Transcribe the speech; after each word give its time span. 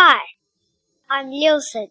Hi, 0.00 0.20
I'm 1.10 1.30
Wilson. 1.30 1.88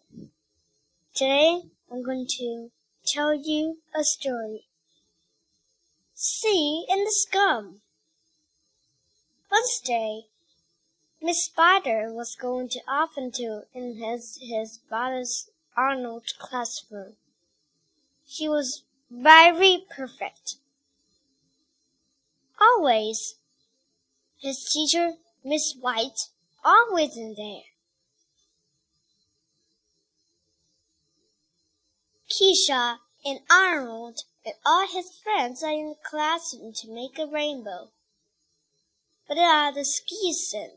Today 1.14 1.60
I'm 1.92 2.02
going 2.02 2.26
to 2.38 2.70
tell 3.06 3.34
you 3.34 3.80
a 3.94 4.02
story. 4.02 4.62
Sea 6.14 6.86
and 6.88 7.06
the 7.06 7.10
Scum. 7.10 7.82
Wednesday, 9.52 10.22
Miss 11.20 11.44
Spider 11.44 12.10
was 12.10 12.34
going 12.34 12.70
to 12.70 12.80
often 12.88 13.30
to 13.32 13.64
in 13.74 13.98
his 13.98 14.38
his 14.40 14.80
father's 14.88 15.50
Arnold 15.76 16.28
classroom. 16.38 17.16
She 18.26 18.48
was 18.48 18.84
very 19.10 19.84
perfect. 19.94 20.54
Always. 22.58 23.34
His 24.40 24.66
teacher, 24.72 25.16
Miss 25.44 25.74
White, 25.78 26.30
always 26.64 27.14
in 27.14 27.34
there. 27.36 27.64
Keesha 32.30 33.00
and 33.24 33.40
Arnold 33.50 34.24
and 34.44 34.54
all 34.64 34.86
his 34.86 35.18
friends 35.18 35.62
are 35.62 35.72
in 35.72 35.88
the 35.88 35.94
classroom 35.94 36.74
to 36.74 36.92
make 36.92 37.18
a 37.18 37.26
rainbow. 37.26 37.90
But 39.26 39.38
are 39.38 39.72
the 39.72 39.84
season. 39.84 40.72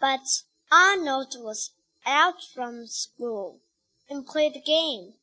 But 0.00 0.42
Arnold 0.72 1.36
was 1.38 1.70
out 2.04 2.42
from 2.42 2.88
school 2.88 3.60
and 4.08 4.26
played 4.26 4.54
the 4.54 4.60
game. 4.60 5.14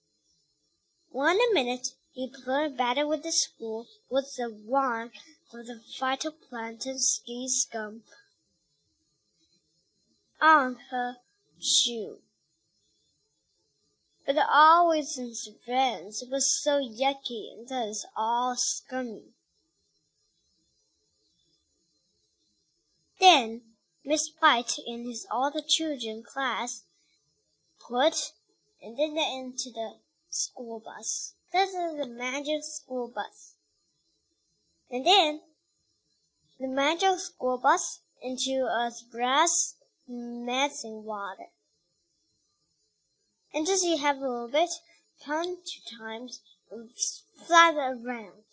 One 1.09 1.37
minute 1.53 1.95
he 2.13 2.29
played 2.29 2.77
better 2.77 3.05
with 3.05 3.23
the 3.23 3.31
school 3.33 3.87
with 4.09 4.35
the 4.37 4.49
one 4.49 5.11
of 5.53 5.65
the 5.65 5.81
phytoplankton 5.99 6.99
ski 6.99 7.49
scum 7.49 8.03
on 10.39 10.77
her 10.91 11.17
shoe 11.59 12.21
but 14.27 14.35
always 14.51 15.17
in 15.17 15.33
friends 15.65 16.21
it 16.21 16.29
was 16.29 16.51
so 16.61 16.81
yucky 16.81 17.49
and 17.53 17.69
that 17.69 17.87
is 17.87 18.05
all 18.15 18.55
scummy. 18.57 19.23
Then 23.21 23.61
Miss 24.03 24.29
White 24.39 24.73
and 24.85 25.07
his 25.07 25.25
other 25.31 25.61
children 25.65 26.23
class 26.23 26.83
put 27.79 28.33
and 28.81 28.99
then 28.99 29.15
they 29.15 29.33
into 29.33 29.71
the 29.71 29.93
school 30.29 30.81
bus. 30.81 31.33
This 31.53 31.69
is 31.69 31.97
the 31.97 32.07
magic 32.07 32.63
school 32.63 33.07
bus. 33.07 33.53
And 34.91 35.05
then 35.05 35.39
the 36.59 36.67
magic 36.67 37.17
school 37.19 37.57
bus 37.57 38.01
into 38.21 38.65
a 38.65 38.91
brass 39.09 39.75
messing 40.05 41.05
water 41.05 41.45
and 43.53 43.65
just 43.65 43.83
you 43.83 43.97
have 43.97 44.17
a 44.17 44.27
little 44.27 44.47
bit, 44.47 44.69
turn 45.25 45.57
two 45.65 45.97
times, 45.97 46.41
and 46.71 46.89
fly 47.45 47.73
around. 47.73 48.43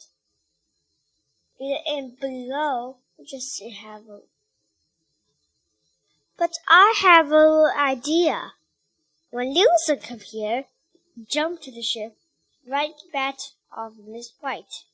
And 1.86 2.18
below, 2.18 2.98
just 3.24 3.60
you 3.60 3.74
have 3.74 4.02
a. 4.08 4.20
But 6.36 6.52
I 6.68 6.94
have 6.98 7.26
a 7.26 7.30
little 7.30 7.70
idea. 7.76 8.52
When 9.30 9.54
Lucy 9.54 9.96
come 9.96 10.20
here, 10.20 10.64
jump 11.28 11.60
to 11.62 11.72
the 11.72 11.82
ship, 11.82 12.16
right 12.66 12.94
back 13.12 13.36
of 13.76 13.98
Miss 14.06 14.32
White. 14.40 14.84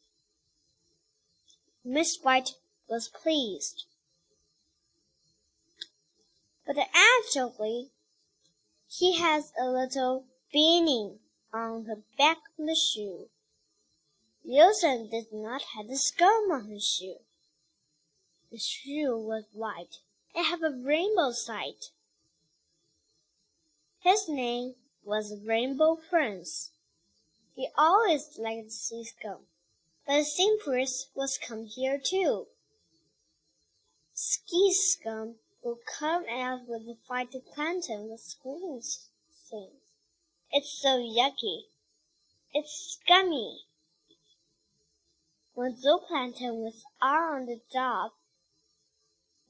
Miss 1.85 2.19
White 2.23 2.57
was 2.89 3.09
pleased. 3.09 3.85
But 6.67 6.77
actually, 6.95 7.91
he 8.93 9.17
has 9.19 9.53
a 9.57 9.65
little 9.71 10.25
beanie 10.53 11.21
on 11.53 11.85
the 11.85 12.03
back 12.19 12.39
of 12.59 12.67
the 12.67 12.75
shoe. 12.75 13.29
Wilson 14.43 15.09
did 15.09 15.33
not 15.33 15.63
have 15.77 15.89
a 15.89 15.97
scum 15.97 16.51
on 16.51 16.69
his 16.69 16.85
shoe. 16.85 17.19
The 18.51 18.59
shoe 18.59 19.17
was 19.17 19.45
white 19.53 19.99
and 20.35 20.45
had 20.45 20.61
a 20.63 20.71
rainbow 20.71 21.31
side. 21.31 21.87
His 24.01 24.29
name 24.29 24.75
was 25.05 25.41
Rainbow 25.45 26.01
Prince. 26.09 26.73
He 27.55 27.69
always 27.79 28.39
liked 28.39 28.71
to 28.71 28.75
see 28.75 29.05
scum, 29.05 29.47
but 30.05 30.17
the 30.17 30.25
same 30.25 30.59
prince 30.59 31.07
was 31.15 31.39
come 31.39 31.65
here 31.65 31.99
too. 31.99 32.49
Ski 34.15 34.73
scum 34.73 35.37
will 35.63 35.79
come 35.99 36.25
out 36.31 36.61
with 36.67 36.87
the 36.87 36.97
phytoplankton 37.09 38.11
with 38.11 38.21
school 38.21 38.81
things. 39.51 39.81
It's 40.51 40.81
so 40.81 40.99
yucky. 40.99 41.65
It's 42.53 42.99
scummy. 43.01 43.61
When 45.55 45.77
zooplankton 45.77 46.57
was 46.57 46.83
on 47.03 47.47
the 47.47 47.61
job, 47.73 48.13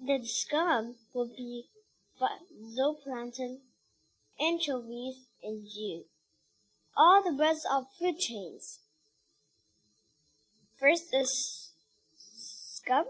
the 0.01 0.25
scum 0.25 0.97
will 1.15 1.29
be 1.29 1.67
zooplankton, 2.21 3.59
anchovies, 4.41 5.27
and 5.43 5.67
you. 5.67 6.05
All 6.97 7.23
the 7.23 7.33
birds 7.33 7.67
of 7.71 7.85
food 7.99 8.19
chains. 8.19 8.81
First 10.79 11.15
is 11.15 11.73
scum, 12.17 13.05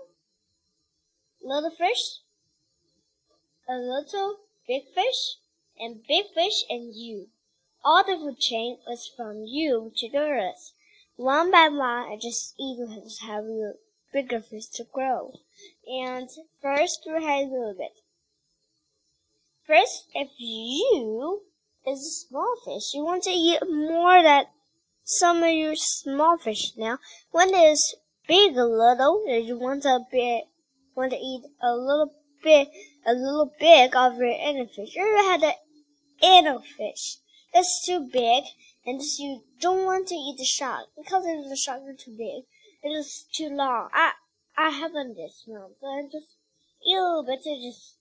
little 1.43 1.71
fish, 1.71 2.21
a 3.71 3.79
little 3.79 4.37
big 4.67 4.83
fish, 4.95 5.37
and 5.79 6.03
big 6.09 6.27
fish 6.35 6.65
and 6.69 6.93
you. 6.93 7.29
All 7.85 8.03
the 8.03 8.17
food 8.17 8.41
chain 8.41 8.79
was 8.85 9.09
from 9.17 9.45
you 9.47 9.93
to 9.97 10.11
the 10.11 10.19
earth. 10.19 10.73
One 11.15 11.53
by 11.53 11.69
one, 11.69 12.11
I 12.11 12.19
just 12.21 12.55
eat 12.59 12.79
to 12.79 13.27
have 13.27 13.45
a 13.45 13.75
bigger 14.13 14.41
fish 14.41 14.67
to 14.75 14.85
grow. 14.93 15.35
And 15.87 16.29
first, 16.61 17.07
we 17.07 17.23
had 17.25 17.45
a 17.45 17.51
little 17.51 17.75
bit. 17.79 17.93
First, 19.67 20.07
if 20.15 20.31
you 20.39 21.43
is 21.87 22.01
a 22.01 22.29
small 22.29 22.57
fish, 22.65 22.93
you 22.93 23.05
want 23.05 23.23
to 23.23 23.31
eat 23.31 23.61
more 23.69 24.21
than 24.21 24.47
some 25.05 25.45
of 25.45 25.51
your 25.53 25.77
small 25.77 26.39
fish 26.39 26.73
now. 26.77 26.99
When 27.31 27.51
it 27.55 27.71
is 27.73 27.95
big 28.27 28.57
a 28.57 28.65
little, 28.65 29.25
you 29.29 29.57
want 29.57 29.85
to 29.85 30.01
be, 30.11 30.43
want 30.97 31.13
to 31.13 31.19
eat 31.19 31.45
a 31.63 31.73
little 31.77 32.13
bit 32.43 32.69
a 33.07 33.13
little 33.13 33.53
big 33.59 33.95
of 33.95 34.17
your 34.17 34.33
angelfish. 34.33 34.95
You 34.95 35.03
ever 35.03 35.31
had 35.31 35.43
an 35.43 35.55
angelfish 36.23 37.17
that's 37.53 37.85
too 37.85 38.09
big 38.13 38.45
and 38.87 39.01
just 39.01 39.19
you 39.19 39.43
don't 39.61 39.85
want 39.85 40.09
to 40.09 40.15
eat 40.15 40.37
the 40.39 40.45
shark 40.45 40.87
because 40.97 41.25
if 41.27 41.49
the 41.49 41.57
shark 41.57 41.83
is 41.89 42.03
too 42.03 42.17
big, 42.17 42.45
it 42.83 42.89
is 42.89 43.25
too 43.33 43.49
long. 43.49 43.89
I 43.93 44.13
I 44.57 44.71
haven't 44.71 45.17
this 45.17 45.45
one, 45.47 45.71
so 45.81 45.87
I 45.87 46.03
just 46.03 46.37
eat 46.87 46.97
a 46.97 47.01
little 47.01 47.25
bit 47.25 47.43
to 47.43 47.57
just 47.61 47.97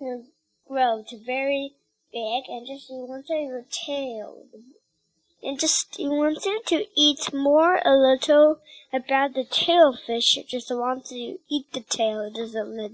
you 0.00 0.06
know, 0.06 0.24
grow 0.66 1.04
to 1.08 1.24
very 1.24 1.74
big 2.12 2.44
and 2.48 2.66
just 2.66 2.90
you 2.90 3.06
want 3.08 3.26
to 3.26 3.34
your 3.34 3.64
tail 3.70 4.44
and 5.42 5.58
just 5.58 5.98
you 5.98 6.10
wanted 6.10 6.60
to 6.66 6.84
eat 6.96 7.32
more 7.32 7.80
a 7.84 7.96
little 7.96 8.60
about 8.92 9.34
the 9.34 9.44
tailfish. 9.44 10.36
It 10.36 10.48
just 10.48 10.70
wants 10.70 11.08
to 11.08 11.38
eat 11.48 11.72
the 11.72 11.80
tail. 11.80 12.20
It 12.20 12.34
doesn't 12.34 12.76
let 12.76 12.92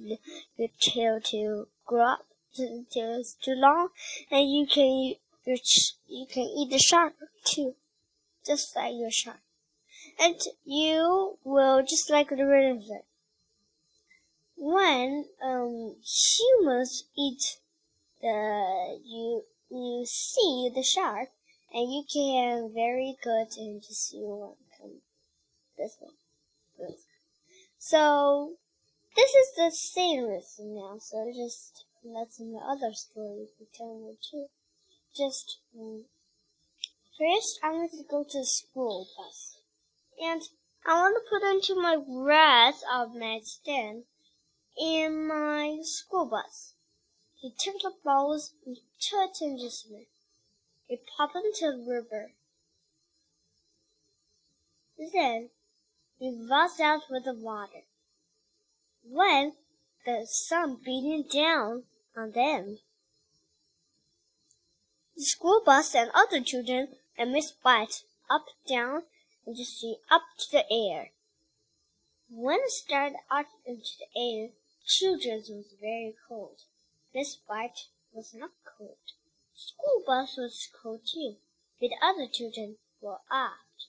the 0.57 0.71
tail 0.81 1.21
to 1.25 1.69
grow 1.87 2.13
up 2.13 2.27
until 2.57 3.21
it's 3.21 3.35
too 3.35 3.55
long, 3.55 3.91
and 4.31 4.51
you 4.51 4.67
can 4.67 5.15
you 5.45 6.27
can 6.27 6.45
eat 6.45 6.71
the 6.71 6.79
shark 6.79 7.15
too, 7.45 7.75
just 8.47 8.75
like 8.75 8.95
your 8.95 9.11
shark, 9.11 9.41
and 10.19 10.41
you 10.65 11.39
will 11.45 11.83
just 11.83 12.09
like 12.11 12.31
the 12.31 12.37
it. 12.37 13.05
When 14.57 15.27
um 15.43 15.97
humans 16.03 17.05
eat 17.17 17.59
the 18.21 19.01
you 19.05 19.45
you 19.71 20.05
see 20.07 20.71
the 20.75 20.83
shark 20.83 21.29
and 21.73 21.93
you 21.93 22.05
can 22.13 22.73
very 22.73 23.17
good 23.23 23.49
and 23.59 23.83
just 23.83 24.13
you 24.13 24.21
want 24.21 24.59
come 24.79 25.01
this 25.77 25.97
one. 26.01 26.15
This. 26.79 27.05
So 27.79 28.55
this 29.17 29.31
is 29.35 29.55
the 29.57 29.71
same 29.71 30.25
lesson 30.25 30.75
now. 30.75 30.99
So 30.99 31.31
just 31.35 31.85
that's 32.05 32.41
in 32.41 32.53
the 32.53 32.59
other 32.59 32.93
story 32.95 33.49
we 33.59 33.67
tell 33.75 33.99
you 33.99 34.17
too. 34.31 34.47
Just 35.17 35.59
um, 35.79 36.05
first, 37.19 37.59
I 37.63 37.71
want 37.73 37.91
to 37.93 38.05
go 38.09 38.25
to 38.25 38.45
school 38.45 39.09
bus, 39.17 39.57
and 40.21 40.43
I 40.87 40.95
want 40.95 41.17
to 41.17 41.29
put 41.29 41.49
into 41.49 41.81
my 41.81 41.97
rest 42.07 42.85
of 42.93 43.15
my 43.15 43.41
stand 43.43 44.05
in 44.81 45.27
my 45.27 45.81
school 45.83 46.27
bus. 46.27 46.75
He 47.35 47.53
took 47.59 47.81
the 47.83 47.93
balls 48.05 48.55
and 48.65 48.77
took 49.01 49.33
and 49.41 49.59
just 49.59 49.89
it 50.89 51.01
popped 51.17 51.37
into 51.37 51.73
the 51.73 51.85
river. 51.87 52.33
Then 54.99 55.51
he 56.19 56.47
rushed 56.51 56.81
out 56.81 57.03
with 57.11 57.25
the 57.25 57.35
water. 57.35 57.85
When 59.05 59.53
the 60.05 60.27
sun 60.27 60.79
beating 60.85 61.25
down 61.33 61.85
on 62.17 62.33
them. 62.33 62.79
The 65.17 65.23
school 65.23 65.63
bus 65.65 65.95
and 65.95 66.11
other 66.15 66.41
children 66.41 66.97
and 67.17 67.33
Miss 67.33 67.53
White 67.63 68.05
up, 68.31 68.47
down, 68.69 69.03
and 69.47 69.57
to 69.57 69.65
see 69.65 69.97
up 70.11 70.23
to 70.39 70.53
the 70.53 70.65
air. 70.71 71.11
When 72.31 72.61
it 72.61 72.71
started 72.71 73.17
out 73.31 73.47
into 73.67 73.91
the 73.99 74.21
air, 74.21 74.49
children's 74.87 75.49
was 75.49 75.75
very 75.81 76.15
cold. 76.29 76.63
Miss 77.15 77.39
White 77.47 77.89
was 78.13 78.35
not 78.35 78.51
cold. 78.65 78.97
School 79.61 80.05
bus 80.07 80.37
was 80.37 80.69
but 81.81 81.89
the 81.89 81.97
other 82.01 82.29
children 82.29 82.79
were 83.01 83.19
out. 83.29 83.89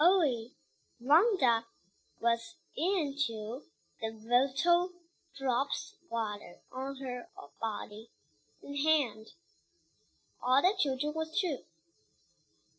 Only 0.00 0.56
Wanda 0.98 1.66
was 2.18 2.56
into 2.76 3.62
the 4.00 4.10
little 4.10 4.90
drops 5.38 5.94
water 6.10 6.56
on 6.72 6.96
her 6.96 7.28
body 7.60 8.10
and 8.60 8.76
hand. 8.76 9.28
All 10.42 10.60
the 10.60 10.74
children 10.76 11.12
were 11.14 11.26
too. 11.32 11.58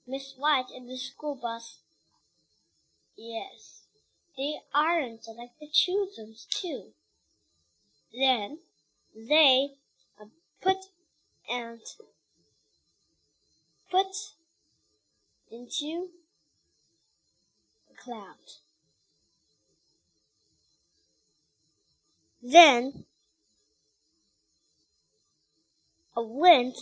Miss 0.05 0.33
White 0.35 0.69
and 0.75 0.89
the 0.89 0.97
school 0.97 1.35
bus. 1.35 1.79
Yes, 3.15 3.83
they 4.35 4.59
aren't 4.73 5.29
like 5.29 5.57
the 5.61 5.69
children's 5.69 6.45
too. 6.45 6.93
Then 8.13 8.59
they 9.15 9.69
uh, 10.19 10.25
put 10.61 10.77
and 11.49 11.79
put 13.89 14.07
into 15.51 16.09
a 17.91 18.03
cloud. 18.03 18.35
Then 22.41 23.05
a 26.15 26.21
wind 26.21 26.75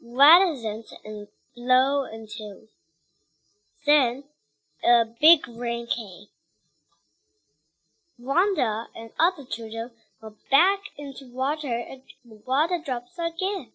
rising 0.00 0.84
and 1.04 1.28
blow 1.56 2.04
into. 2.04 2.68
Then 3.86 4.24
a 4.84 5.04
big 5.20 5.48
rain 5.48 5.86
came. 5.86 6.26
Wanda 8.18 8.86
and 8.94 9.10
other 9.18 9.44
children 9.44 9.90
back 10.30 10.80
into 10.96 11.26
water 11.26 11.84
and 11.90 12.02
water 12.24 12.78
drops 12.84 13.18
again. 13.18 13.72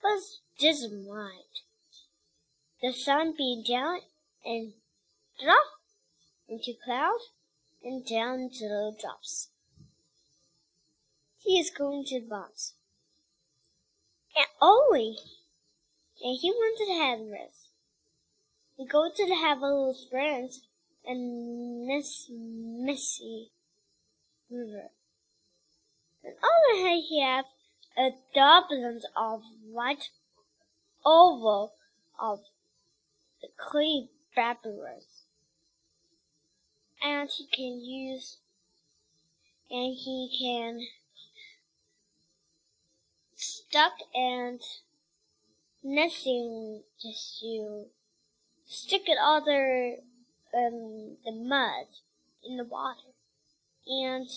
But 0.00 0.20
didn't 0.58 1.06
mind. 1.06 1.60
The 2.80 2.92
sun 2.92 3.34
beat 3.36 3.66
down 3.66 4.00
and 4.44 4.72
drop 5.42 5.66
into 6.48 6.72
cloud 6.84 7.18
and 7.84 8.06
down 8.06 8.50
to 8.54 8.64
little 8.64 8.96
drops. 8.98 9.48
He 11.38 11.58
is 11.60 11.70
going 11.70 12.04
to 12.06 12.20
the 12.20 12.26
box. 12.26 12.74
And 14.36 14.46
Ollie, 14.60 15.18
and 16.22 16.38
he 16.40 16.50
wanted 16.50 16.86
to 16.86 17.00
have 17.00 17.30
rest. 17.30 17.68
He 18.76 18.86
go 18.86 19.10
to 19.14 19.26
the 19.26 19.34
have 19.34 19.58
a 19.58 19.66
little 19.66 19.96
friends 20.10 20.62
and 21.04 21.86
Miss 21.86 22.28
Missy 22.30 23.50
River. 24.50 24.90
And 26.24 26.34
over 26.34 26.76
here 26.76 27.02
he 27.08 27.22
have 27.22 27.46
a 27.96 28.10
doublet 28.34 29.02
of 29.16 29.42
white 29.64 30.10
oval 31.04 31.74
of 32.18 32.40
the 33.40 33.48
clean 33.56 34.08
papyrus 34.34 35.24
and 37.02 37.28
he 37.30 37.46
can 37.46 37.80
use 37.80 38.38
and 39.70 39.96
he 39.96 40.30
can 40.40 40.86
stuck 43.34 43.94
and 44.14 44.60
nesting 45.82 46.82
just 47.00 47.40
to 47.40 47.86
stick 48.66 49.02
it 49.06 49.18
all 49.20 49.44
the 49.44 49.96
um, 50.54 51.16
the 51.24 51.32
mud 51.32 51.86
in 52.44 52.56
the 52.56 52.64
water. 52.64 53.10
And 53.86 54.28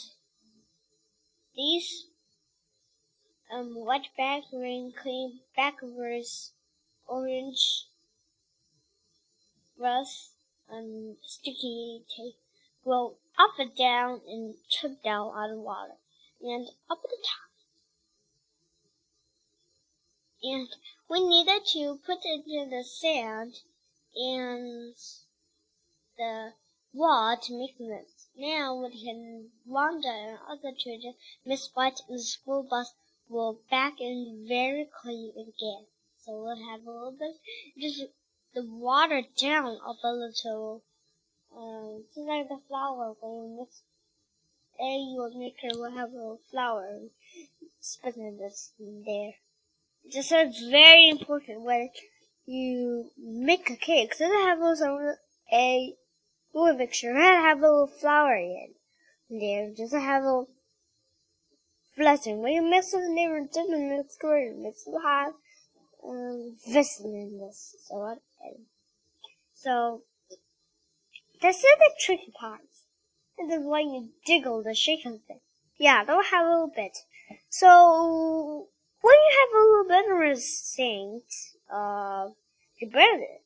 these 1.55 2.07
um, 3.53 3.73
white 3.75 4.07
background 4.17 4.93
clean 5.01 5.39
backwards 5.55 6.51
orange 7.07 7.85
rust 9.77 10.31
and 10.69 11.15
sticky 11.21 12.03
tape 12.15 12.35
go 12.83 13.15
up 13.37 13.51
and 13.59 13.75
down 13.75 14.21
and 14.27 14.55
chip 14.69 15.03
down 15.03 15.27
on 15.27 15.51
the 15.51 15.59
water 15.59 15.93
and 16.41 16.67
up 16.89 16.99
at 17.03 17.09
the 17.09 17.17
top. 17.23 17.45
And 20.43 20.67
we 21.09 21.27
needed 21.27 21.65
to 21.73 21.99
put 22.05 22.19
it 22.23 22.43
in 22.47 22.69
the 22.69 22.83
sand 22.83 23.53
and 24.15 24.95
the 26.17 26.53
wall 26.93 27.37
to 27.41 27.57
make 27.57 27.77
this. 27.77 28.14
Now 28.37 28.89
can 28.89 29.51
Wanda 29.65 30.09
and 30.09 30.39
other 30.49 30.73
children, 30.77 31.15
Miss 31.45 31.69
White 31.73 32.01
and 32.07 32.19
the 32.19 32.23
school 32.23 32.63
bus 32.63 32.93
will 33.29 33.61
back 33.69 34.01
in 34.01 34.45
very 34.47 34.85
clean 35.01 35.31
again. 35.31 35.85
So 36.17 36.41
we'll 36.41 36.69
have 36.69 36.85
a 36.85 36.91
little 36.91 37.11
bit 37.17 37.39
just 37.79 38.03
the 38.53 38.65
water 38.65 39.21
down 39.37 39.79
of 39.85 39.97
a 40.03 40.11
little 40.11 40.83
um, 41.55 42.03
just 42.13 42.27
like 42.27 42.49
the 42.49 42.59
flower 42.67 43.15
when 43.21 43.31
you 43.31 43.57
mix 43.59 43.83
egg, 44.79 44.99
your 45.13 45.29
maker 45.37 45.79
will 45.79 45.91
have 45.91 46.11
a 46.11 46.15
little 46.15 46.41
flower 46.51 46.99
spinning 47.79 48.37
this 48.37 48.73
in 48.79 49.03
there. 49.05 49.33
Just 50.11 50.29
so 50.29 50.39
it's 50.39 50.61
very 50.67 51.09
important 51.09 51.61
when 51.61 51.89
you 52.45 53.11
make 53.17 53.69
a 53.69 53.75
cake. 53.75 54.13
So 54.13 54.27
to 54.27 54.33
have 54.33 54.59
a 54.59 54.69
little 54.69 55.15
egg, 55.51 55.93
you 56.55 56.77
make 56.77 56.93
sure 56.93 57.13
to 57.13 57.19
have 57.19 57.59
a 57.59 57.61
little 57.61 57.87
flour 57.87 58.35
in 58.37 58.73
there. 59.29 59.73
To 59.89 59.99
have 59.99 60.23
a 60.23 60.43
blessing. 61.97 62.41
When 62.41 62.53
you 62.53 62.61
mix 62.61 62.93
it 62.93 62.99
in 62.99 63.15
there, 63.15 63.37
it's 63.37 63.57
in 63.57 63.89
mix 63.89 64.15
great. 64.17 64.53
It 64.53 64.75
hot. 65.01 65.33
Um, 66.07 66.55
vitamin 66.67 67.15
in 67.15 67.39
this. 67.39 67.75
So 67.87 67.95
what? 67.97 68.19
So 69.53 70.03
the 71.79 71.91
tricky 71.99 72.31
part. 72.39 72.61
This 73.37 73.59
is 73.59 73.65
when 73.65 73.89
you 73.89 74.09
jiggle 74.25 74.63
the 74.63 74.75
shaking 74.75 75.19
thing. 75.27 75.41
Yeah, 75.77 76.05
they'll 76.05 76.23
have 76.23 76.45
a 76.45 76.49
little 76.49 76.71
bit. 76.73 76.97
So 77.49 78.67
when 79.01 79.13
you 79.13 79.31
have 79.39 79.49
a 79.53 79.65
little 79.67 79.87
bit 79.87 80.31
of 80.31 80.43
things, 80.75 81.55
uh, 81.71 82.29
you 82.79 82.89
it, 83.19 83.41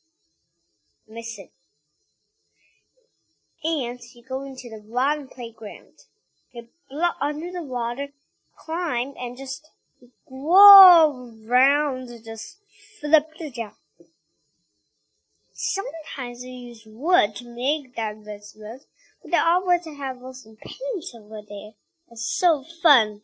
miss 1.07 1.39
it, 1.39 1.51
and 3.63 3.99
you 4.13 4.23
go 4.27 4.43
into 4.43 4.69
the 4.69 4.83
rotten 4.87 5.27
playground. 5.27 6.05
You 6.51 6.67
blow 6.89 7.09
under 7.21 7.51
the 7.51 7.63
water, 7.63 8.07
climb, 8.57 9.13
and 9.19 9.37
just 9.37 9.69
go 10.27 11.33
around, 11.47 12.09
and 12.09 12.23
just 12.23 12.57
flip 12.99 13.27
it 13.39 13.55
down. 13.55 13.73
Sometimes 15.53 16.41
they 16.41 16.47
use 16.47 16.83
wood 16.85 17.35
to 17.35 17.53
make 17.53 17.95
that 17.95 18.15
vegetables, 18.17 18.85
but 19.21 19.31
they 19.31 19.37
always 19.37 19.85
have 19.85 20.17
some 20.33 20.55
paint 20.55 21.05
over 21.15 21.41
there. 21.47 21.71
It's 22.09 22.37
so 22.37 22.63
fun. 22.81 23.21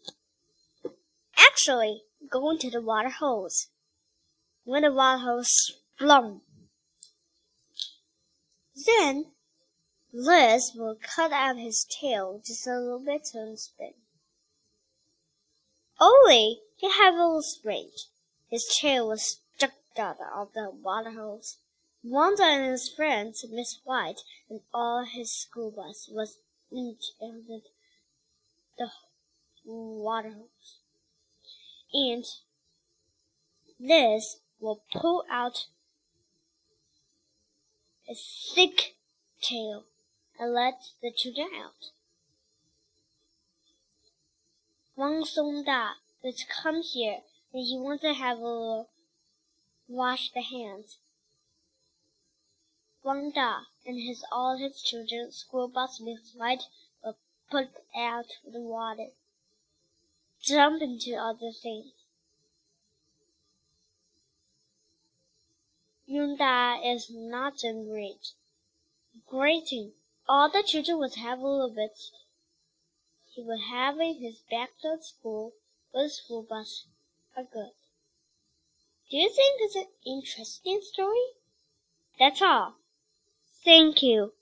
Actually, 1.38 2.02
go 2.30 2.52
into 2.52 2.70
the 2.70 2.82
water 2.82 3.10
hose. 3.10 3.68
When 4.66 4.84
the 4.84 4.92
water 4.92 5.20
hose 5.20 5.80
plumb. 5.98 6.42
Then 8.86 9.32
Liz 10.18 10.72
will 10.74 10.96
cut 10.96 11.34
out 11.34 11.58
his 11.58 11.84
tail 11.84 12.42
just 12.42 12.66
a 12.66 12.80
little 12.80 13.00
bit 13.00 13.32
and 13.34 13.60
spin. 13.60 13.96
Only 16.00 16.62
he 16.78 16.90
had 16.90 17.14
a 17.14 17.18
little 17.18 17.42
spring. 17.42 17.92
His 18.50 18.66
tail 18.80 19.10
was 19.10 19.42
stuck 19.58 19.74
out 19.98 20.16
of 20.34 20.54
the 20.54 20.70
water 20.72 21.12
hose. 21.12 21.58
Wanda 22.02 22.44
and 22.44 22.72
his 22.72 22.88
friends, 22.88 23.44
Miss 23.50 23.82
White, 23.84 24.22
and 24.50 24.62
all 24.74 25.04
his 25.04 25.34
school 25.34 25.70
bus 25.70 26.08
was 26.10 26.38
each 26.72 27.12
in 27.20 27.44
the, 27.50 27.62
the 28.78 28.92
water 29.66 30.32
hose. 30.32 30.78
And 31.94 32.24
this 33.78 34.38
will 34.62 34.82
pull 34.94 35.26
out 35.30 35.66
a 38.10 38.16
thick 38.16 38.96
tail 39.42 39.84
and 40.40 40.54
let 40.54 40.90
the 41.02 41.12
children 41.12 41.50
out. 41.56 41.92
Wang 44.96 45.26
Song 45.26 45.64
Da, 45.66 45.92
let's 46.24 46.46
come 46.46 46.82
here, 46.82 47.20
and 47.54 47.66
he 47.66 47.78
wants 47.78 48.02
to 48.04 48.14
have 48.14 48.40
a 48.40 48.86
wash 49.88 50.32
the 50.32 50.42
hands. 50.42 50.98
Wang 53.04 53.32
Da 53.36 53.60
and 53.86 54.00
his 54.00 54.26
all 54.32 54.58
his 54.58 54.82
children 54.82 55.32
school 55.32 55.68
bus 55.68 56.00
mid-flight 56.02 56.64
were 57.04 57.16
put 57.52 57.70
out 57.96 58.26
the 58.44 58.60
water. 58.60 59.10
Jump 60.42 60.82
into 60.82 61.16
other 61.16 61.52
things. 61.52 61.92
Yunda 66.10 66.80
is 66.84 67.12
not 67.12 67.64
a 67.64 67.74
great. 67.74 68.34
Greeting. 69.28 69.92
All 70.28 70.50
the 70.50 70.64
children 70.64 70.98
would 71.00 71.16
have 71.16 71.40
a 71.40 71.48
little 71.48 71.70
bit. 71.70 72.00
He 73.32 73.44
would 73.44 73.62
have 73.70 74.00
in 74.00 74.22
his 74.22 74.42
back 74.50 74.72
to 74.82 74.98
school 75.02 75.54
with 75.94 76.12
school 76.14 76.42
bus 76.42 76.86
are 77.36 77.44
good. 77.44 77.72
Do 79.12 79.18
you 79.18 79.30
think 79.30 79.62
it's 79.62 79.76
an 79.76 79.88
interesting 80.06 80.82
story? 80.82 81.28
That's 82.18 82.42
all. 82.42 82.76
Thank 83.64 84.02
you. 84.02 84.34